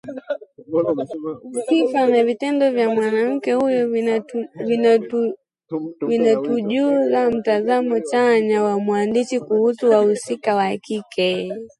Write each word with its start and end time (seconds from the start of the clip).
Sifa 1.65 2.01
na 2.11 2.19
vitendo 2.29 2.63
vyo 2.75 2.85
mwanamke 2.95 3.51
huyu 3.59 3.81
vinatujuza 6.17 7.29
mtazamo 7.31 7.99
chanya 7.99 8.63
wa 8.63 8.79
mwandishi 8.79 9.39
kuhusu 9.39 9.89
wahusika 9.89 10.55
wa 10.55 10.77
kike 10.77 11.51